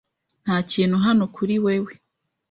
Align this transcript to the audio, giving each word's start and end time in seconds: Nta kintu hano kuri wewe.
Nta 0.43 0.57
kintu 0.71 0.97
hano 1.05 1.23
kuri 1.35 1.55
wewe. 1.65 1.91